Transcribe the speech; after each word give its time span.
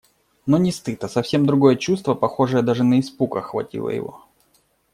Но 0.47 0.57
не 0.57 0.71
стыд, 0.71 1.03
а 1.03 1.07
совсем 1.07 1.45
другое 1.45 1.75
чувство, 1.75 2.15
похожее 2.15 2.63
даже 2.63 2.83
на 2.83 2.99
испуг, 2.99 3.37
охватило 3.37 3.89
его. 3.89 4.25